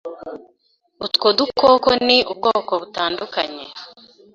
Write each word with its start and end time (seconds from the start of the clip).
Utwo 1.05 1.27
dukoko 1.37 1.89
ni 2.07 2.17
ubwoko 2.31 2.71
butandukanye. 2.81 3.65